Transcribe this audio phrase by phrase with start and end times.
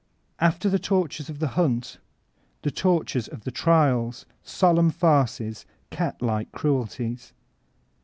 [0.39, 1.99] After the tortures of the hunt,
[2.63, 7.33] the tortures of the trials, solemn farces, cat like cruelties.